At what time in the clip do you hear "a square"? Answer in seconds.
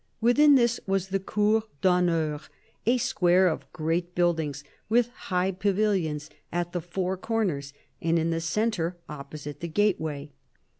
2.87-3.47